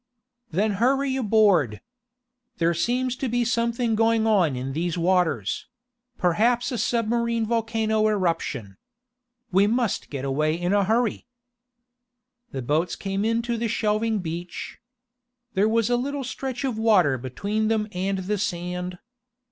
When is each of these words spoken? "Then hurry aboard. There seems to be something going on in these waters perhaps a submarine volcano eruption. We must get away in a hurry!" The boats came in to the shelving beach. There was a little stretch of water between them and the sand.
"Then 0.49 0.71
hurry 0.81 1.15
aboard. 1.15 1.79
There 2.57 2.73
seems 2.73 3.15
to 3.17 3.29
be 3.29 3.45
something 3.45 3.93
going 3.93 4.25
on 4.25 4.55
in 4.55 4.73
these 4.73 4.97
waters 4.97 5.67
perhaps 6.17 6.71
a 6.71 6.79
submarine 6.79 7.45
volcano 7.45 8.07
eruption. 8.07 8.77
We 9.51 9.67
must 9.67 10.09
get 10.09 10.25
away 10.25 10.55
in 10.59 10.73
a 10.73 10.85
hurry!" 10.85 11.27
The 12.49 12.63
boats 12.63 12.95
came 12.95 13.23
in 13.23 13.43
to 13.43 13.57
the 13.57 13.67
shelving 13.67 14.21
beach. 14.21 14.79
There 15.53 15.69
was 15.69 15.87
a 15.87 15.97
little 15.97 16.23
stretch 16.23 16.63
of 16.63 16.79
water 16.79 17.19
between 17.19 17.67
them 17.67 17.87
and 17.91 18.17
the 18.17 18.39
sand. 18.39 18.97